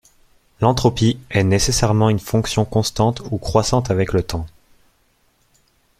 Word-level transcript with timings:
l'entropie 0.61 1.19
est 1.29 1.43
nécessairement 1.43 2.09
une 2.09 2.17
fonction 2.17 2.65
constante 2.65 3.21
ou 3.29 3.37
croissante 3.37 3.91
avec 3.91 4.13
le 4.13 4.23
temps 4.23 4.47